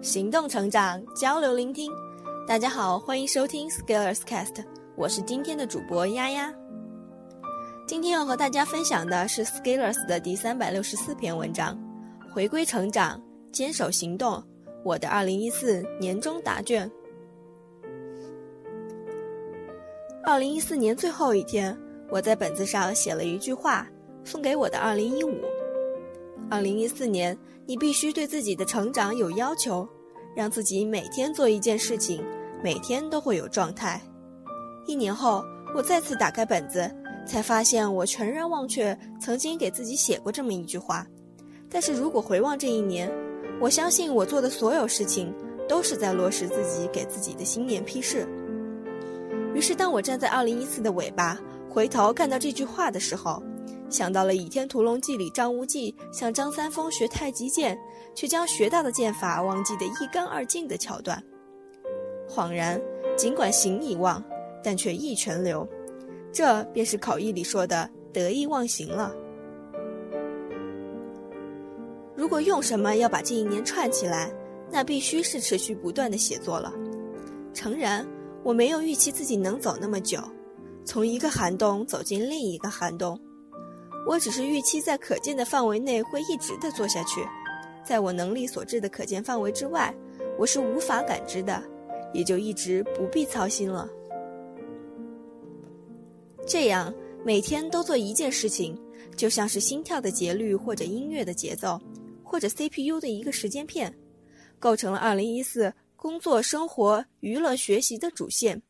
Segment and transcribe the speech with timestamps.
[0.00, 1.90] 行动成长，交流聆听。
[2.46, 4.62] 大家好，欢迎收听 Scalers Cast，
[4.96, 6.54] 我是今天的主播丫丫。
[7.86, 11.76] 今天要和大家分享的是 Scalers 的第三百六十四篇文章：
[12.34, 13.20] 回归成长，
[13.50, 14.44] 坚守行动。
[14.84, 16.88] 我的二零一四年终答卷。
[20.26, 21.76] 二零一四年最后一天，
[22.08, 23.86] 我在本子上写了一句话，
[24.24, 25.38] 送给我的二零一五。
[26.48, 29.86] 二零一四年，你必须对自己的成长有要求。
[30.34, 32.24] 让自己每天做一件事情，
[32.60, 34.00] 每天都会有状态。
[34.86, 35.44] 一年后，
[35.76, 36.90] 我再次打开本子，
[37.24, 41.06] 才发现我全然忘却曾经给自己写过这么一句话。
[41.70, 43.12] 但是如果回望这一年，
[43.60, 45.32] 我相信我做的所有事情
[45.68, 48.26] 都是在落实自己给自己的新年批示。
[49.54, 51.38] 于是，当我站在2014的尾巴，
[51.70, 53.42] 回头看到这句话的时候，
[53.88, 57.78] 想到了《倚天屠龙记》里张无忌向张三丰学太极剑。
[58.14, 61.20] 却将学到的剑法忘记得一干二净的桥段，
[62.28, 62.80] 恍然，
[63.16, 64.22] 尽管行已忘，
[64.62, 65.68] 但却意全留，
[66.32, 69.12] 这便是口译里说的得意忘形了。
[72.14, 74.32] 如果用什么要把这一年串起来，
[74.70, 76.72] 那必须是持续不断的写作了。
[77.52, 78.06] 诚然，
[78.44, 80.22] 我没有预期自己能走那么久，
[80.84, 83.18] 从一个寒冬走进另一个寒冬，
[84.06, 87.24] 我只是预期在可见的范围内会一直的做下去。
[87.82, 89.94] 在我能力所致的可见范围之外，
[90.38, 91.62] 我是无法感知的，
[92.12, 93.88] 也就一直不必操心了。
[96.46, 98.78] 这样每天都做一件事情，
[99.16, 101.80] 就像是心跳的节律，或者音乐的节奏，
[102.22, 103.94] 或者 CPU 的一个时间片，
[104.58, 105.72] 构成了2014
[106.04, 108.60] 工作、生活、娱乐、学习的主线。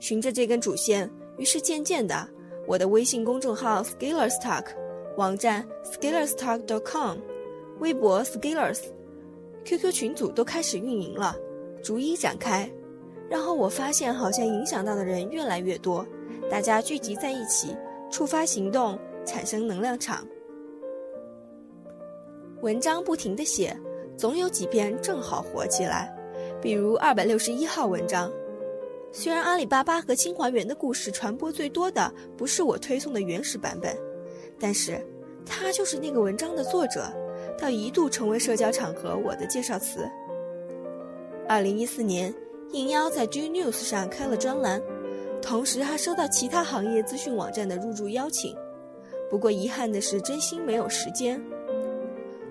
[0.00, 1.08] 循着这根主线，
[1.38, 2.28] 于是渐渐的，
[2.66, 4.64] 我的微信公众号 Skillers Talk，
[5.16, 7.18] 网站 Skillers Talk dot com，。
[7.78, 11.36] 微博 Skillers，QQ 群组都开始运营了，
[11.84, 12.68] 逐一展开。
[13.30, 16.04] 然后我发现，好像影响到的人越来越多，
[16.50, 17.76] 大家聚集在一起，
[18.10, 20.26] 触发行动，产生能量场。
[22.60, 23.72] 文章不停的写，
[24.16, 26.12] 总有几篇正好火起来。
[26.60, 28.30] 比如二百六十一号文章，
[29.12, 33.96] 虽然阿里巴巴和清华园的故事传播最多的不是我推送的原始版本，
[34.58, 35.00] 但是
[35.44, 37.10] 他就是那个文章的作者。
[37.58, 40.08] 到一度成为社交场合我的介绍词。
[41.46, 42.34] 二零一四年，
[42.72, 44.80] 应邀在 G News 上开了专栏，
[45.42, 48.56] 同时还收到其他行业资讯网站的入驻邀请。
[49.28, 51.42] 不过遗憾的是，真心没有时间。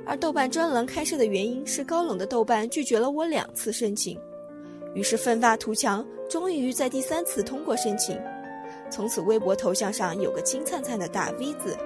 [0.10, 4.20] 而豆瓣专栏开设的原因是高冷的豆瓣拒绝了我两次申请，
[4.96, 8.20] 于是奋发图强，终于在第三次通过申请。
[8.90, 11.78] 从此，微博头像上有个金灿灿的大 V 字。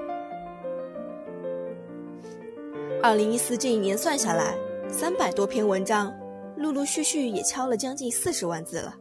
[3.02, 4.56] 二零一四这一年算下来，
[4.90, 6.16] 三百多篇文章，
[6.56, 8.96] 陆陆续续也敲了将近四十万字了。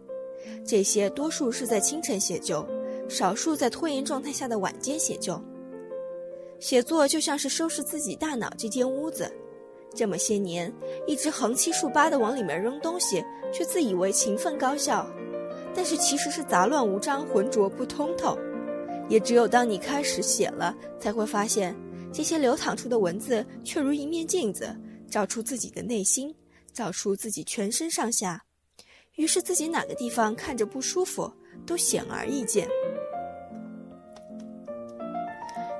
[0.66, 2.66] 这些多数是在清晨写就，
[3.08, 5.40] 少数在拖延状态下的晚间写就。
[6.62, 9.28] 写作就像是收拾自己大脑这间屋子，
[9.96, 10.72] 这么些年
[11.08, 13.20] 一直横七竖八的往里面扔东西，
[13.52, 15.04] 却自以为勤奋高效，
[15.74, 18.38] 但是其实是杂乱无章、浑浊不通透。
[19.08, 21.74] 也只有当你开始写了，才会发现。
[22.12, 24.72] 这些流淌出的文字，却如一面镜子，
[25.10, 26.32] 照出自己的内心，
[26.72, 28.40] 照出自己全身上下。
[29.16, 31.28] 于是自己哪个地方看着不舒服，
[31.66, 32.68] 都显而易见。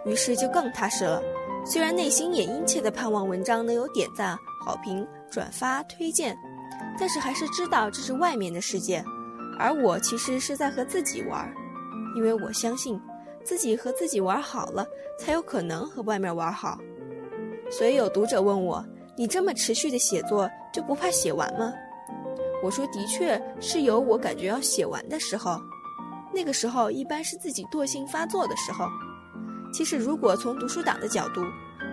[0.05, 1.23] 于是就更踏实了。
[1.65, 6.37] 虽然内心也殷切地盼望文章能有点赞、好评、转发、推荐，
[6.99, 9.05] 但是还是知道这是外面的世界，
[9.59, 11.53] 而我其实是在和自己玩，
[12.17, 13.01] 因为我相信。
[13.45, 14.87] 自己和自己玩好了，
[15.19, 16.79] 才有可能和外面玩好。
[17.69, 18.85] 所以有读者问我
[19.19, 21.73] ：“你这么持续的写作，就不怕写完吗？”
[22.62, 25.61] 我说：“的确是有我感觉要写完的时候，
[26.32, 28.87] 那个时候一般是自己惰性发作的时候。
[29.73, 31.43] 其实如果从读书党的角度，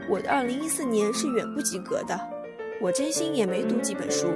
[0.10, 2.20] 我的2014年是远不及格的。
[2.82, 4.28] 我真心也没读几本书，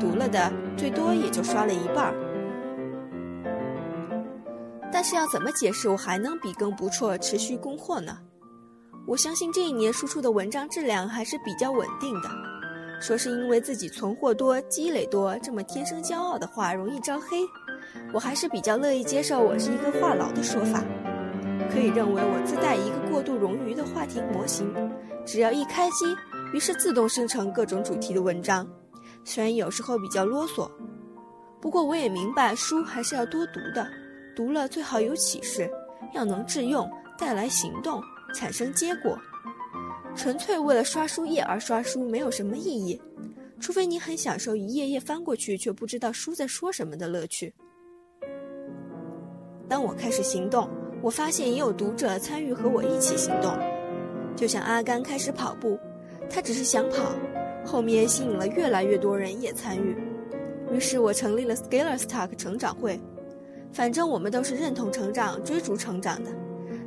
[0.00, 2.14] 读了的最多也就刷了一半儿。”
[4.92, 8.18] 但是要怎么解释我还能笔耕不辍、持续供货呢？
[9.06, 12.30] 我相信这一年输出的文章质量还是比较稳定的。
[12.98, 17.42] 说是因为自己存货多、积累多，这么天生骄傲的话容易招黑，
[18.14, 20.82] 我还是比较乐意接受我是一个话痨的说法。
[21.70, 24.72] 可以认为我自带一个过度冗余的话题模型，
[25.24, 26.16] 只要一开机，
[26.52, 28.66] 于是自动生成各种主题的文章。
[29.24, 30.70] 虽然有时候比较啰嗦。
[31.60, 33.88] 不过我也明白，书还是要多读的，
[34.36, 35.68] 读了最好有启示，
[36.14, 38.00] 要能致用，带来行动，
[38.34, 39.18] 产生结果。
[40.14, 43.00] 纯粹为了刷书页而刷书，没有什么意义。
[43.58, 47.52] 除非你很享受一页页翻过去却不知道书在说什么的乐趣。
[49.66, 50.68] 当我开始行动，
[51.06, 53.56] 我发现也有读者参与和我一起行动。
[54.34, 55.78] 就像阿甘开始跑步，
[56.28, 57.12] 他只是想跑，
[57.64, 59.96] 后面吸引了越来越多人也参与。
[60.72, 62.98] 于是我成立了 Scalers Talk 成长会。
[63.70, 66.30] 反正我们都是认同成长、追逐成长的。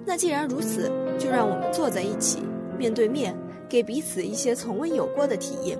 [0.05, 2.43] 那既然如此，就让我们坐在一起，
[2.77, 3.33] 面对面，
[3.69, 5.79] 给彼此一些从未有过的体验。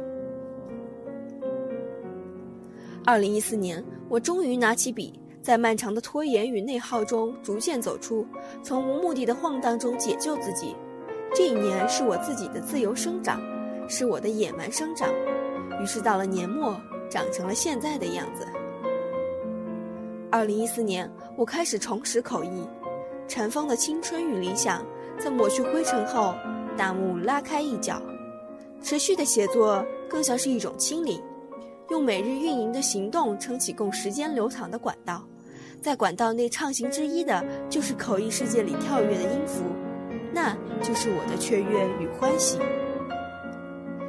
[3.04, 5.20] 二零一四年，我终于拿起笔，
[5.50, 8.24] 在漫长的拖延与内耗中逐渐走出，
[8.62, 10.76] 从无目的的晃荡中解救自己。
[11.34, 13.42] 这一年是我自己的自由生长，
[13.88, 15.10] 是我的野蛮生长。
[15.82, 16.80] 于是到了年末，
[17.10, 18.46] 长成了现在的样子。
[20.30, 22.68] 二零一四年，我开始重拾口译，
[23.28, 24.86] 尘封的青春与理想，
[25.18, 26.36] 在抹去灰尘后，
[26.78, 28.00] 大幕拉开一角。
[28.84, 31.20] 持续的写作更像是一种清理。
[31.90, 35.28] 用每日运营的行动撑起供时间流淌的管道，
[35.82, 39.64] 在管道内畅行之一的就是口译世界里跳跃的音符，
[40.34, 42.60] 那就是我的雀跃与欢喜。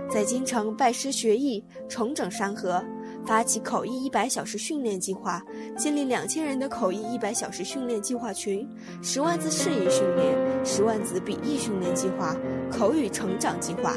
[0.09, 2.83] 在京城拜师学艺，重整山河，
[3.25, 5.41] 发起口译一百小时训练计划，
[5.79, 8.69] 建立两千人的口译一百小时训练计划群，
[9.01, 12.37] 十万字释义训练，十万字笔译训练计划，
[12.73, 13.97] 口语成长计划，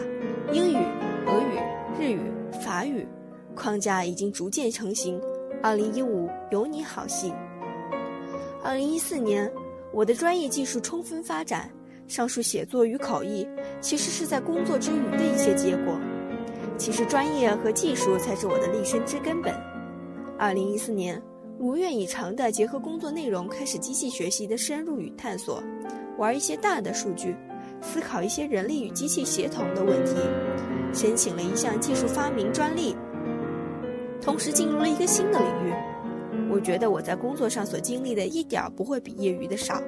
[0.52, 0.78] 英语、
[1.26, 1.60] 俄语、
[2.00, 2.20] 日语、
[2.64, 3.08] 法语。
[3.56, 5.20] 框架已经逐渐成型。
[5.64, 7.34] 二零一五有你好戏。
[8.64, 9.52] 二零一四年，
[9.92, 11.70] 我的专业技术充分发展。
[12.08, 13.46] 上述写作与口译，
[13.82, 16.00] 其实是在工作之余的一些结果。
[16.78, 19.54] 其实专业和技术才是我的立身之根本。
[20.38, 21.22] 二零一四年，
[21.58, 25.62] 如愿以偿的结合工作内容，开始机器学习的深入与探索，
[26.18, 27.36] 玩一些大的数据，
[27.82, 30.16] 思考一些人力与机器协同的问题，
[30.94, 32.96] 申请了一项技术发明专利。
[34.22, 35.74] 同时进入了一个新的领域，
[36.54, 39.82] 我觉得我在工作上所经历的一点不会比业余的少，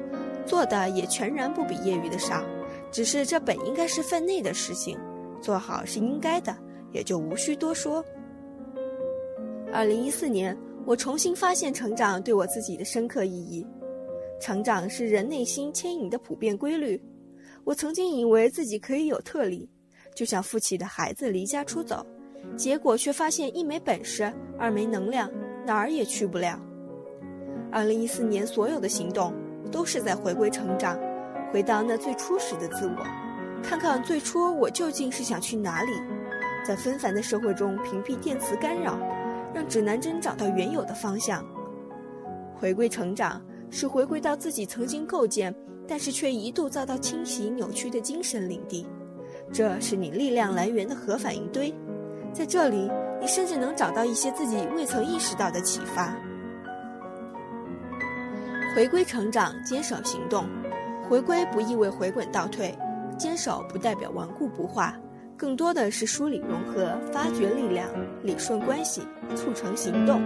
[0.47, 2.44] 做的也全然不比业余的少，
[2.91, 4.97] 只是这本应该是分内的事情，
[5.39, 6.57] 做好是应该的，
[6.91, 8.03] 也就无需多说。
[9.71, 10.57] 二零一四年，
[10.88, 13.63] 我重新发现成长对我自己的深刻意义，
[14.41, 17.00] 成长是人内心牵引的普遍规律。
[17.63, 19.69] 我曾经以为自己可以有特例，
[20.15, 22.03] 就像富起的孩子离家出走。
[22.57, 25.29] 结果却发现，一没本事，二没能量，
[25.65, 26.59] 哪儿也去不了。
[27.71, 29.33] 二零一四年所有的行动，
[29.71, 30.97] 都是在回归成长，
[31.51, 33.06] 回到那最初始的自我，
[33.63, 35.91] 看看最初我究竟是想去哪里，
[36.65, 38.97] 在纷繁的社会中屏蔽电磁干扰，
[39.53, 41.44] 让指南针找到原有的方向。
[42.56, 45.53] 回归成长，是回归到自己曾经构建，
[45.88, 48.85] 但是却一度遭到侵袭扭曲的精神领地，
[49.51, 51.73] 这是你力量来源的核反应堆。
[52.36, 52.92] 在这里，
[53.22, 56.14] 你甚至能找到一些自己未曾意识到的启发。
[58.76, 60.44] 回归成长，坚守行动。
[61.08, 62.78] 回归不意味回滚倒退，
[63.18, 65.00] 坚守不代表顽固不化，
[65.38, 67.88] 更多的是梳理融合、发掘力量、
[68.22, 69.01] 理顺关系、
[69.34, 70.22] 促成行动。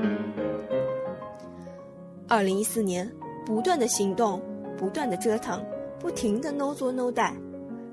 [2.27, 3.07] 二零一四年，
[3.45, 4.41] 不断的行动，
[4.79, 5.63] 不断的折腾，
[5.99, 7.35] 不停的 no 做 no 带，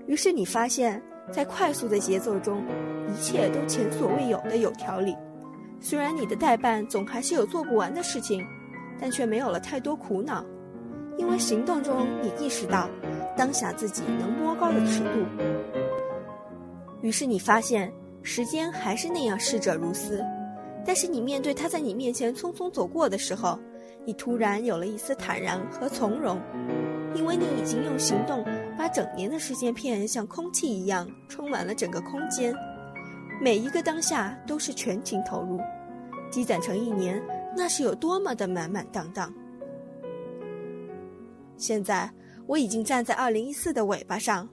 [0.07, 2.65] 于是你发现，在快速的节奏中。
[3.09, 5.17] 一切都前所未有的有条理，
[5.81, 8.45] 虽然你的代办总还是有做不完的事情，
[9.01, 10.45] 但却没有了太多苦恼，
[11.17, 12.89] 因为行动中你意识到
[13.37, 15.25] 当下自己能摸高的尺度。
[17.03, 20.25] 于是你发现时间还是那样逝者如斯，
[20.85, 23.59] 但是你面对他在你面前匆匆走过的时候，
[24.05, 26.41] 你突然有了一丝坦然和从容，
[27.15, 28.45] 因为你已经用行动
[28.77, 32.55] 把整年的时间片像空气一样充满了整个空间。
[33.39, 35.61] 每一个当下都是全情投入，
[36.31, 37.23] 积攒成一年，
[37.55, 39.33] 那是有多么的满满当当。
[41.59, 42.11] 现在
[42.47, 44.49] 我已经站在二零一四的尾巴上，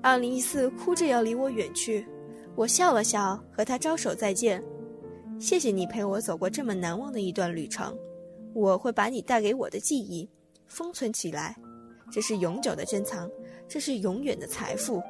[0.00, 2.06] 二零一四哭着要离我远去，
[2.54, 4.62] 我笑了笑，和他招手再见。
[5.38, 7.94] 谢谢你陪我走过这么难忘的一段旅程，
[8.54, 10.28] 我会把你带给我的记忆
[10.68, 11.54] 封存起来，
[12.10, 13.30] 这是永久的珍藏，
[13.68, 15.02] 这是永远的财富。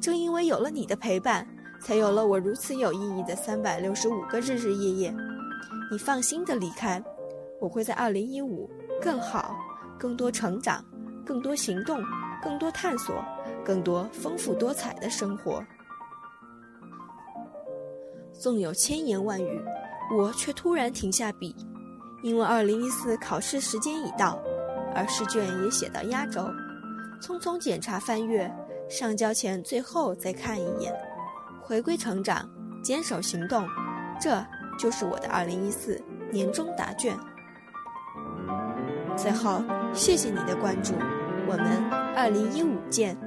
[0.00, 1.46] 正因为有了你的陪伴。
[1.86, 5.14] 才有了我如此有意义的三百六十五个日日夜夜。
[5.88, 7.00] 你放心的离开，
[7.60, 8.68] 我会在二零一五
[9.00, 9.54] 更好、
[9.96, 10.84] 更多成长、
[11.24, 12.02] 更多行动、
[12.42, 13.24] 更多探索、
[13.64, 15.62] 更多丰富多彩的生活。
[18.32, 19.64] 纵有千言万语，
[20.18, 21.54] 我却突然停下笔，
[22.20, 24.42] 因为二零一四考试时间已到，
[24.92, 26.40] 而试卷也写到压轴，
[27.22, 28.52] 匆匆检查翻阅，
[28.88, 30.92] 上交前最后再看一眼，
[31.66, 32.48] 回归成长，
[32.80, 33.66] 坚守行动，
[34.20, 34.40] 这
[34.78, 37.18] 就是我的二零一四年终答卷。
[39.16, 40.94] 最后，谢谢你的关注，
[41.48, 41.82] 我们
[42.14, 43.18] 二零一五见。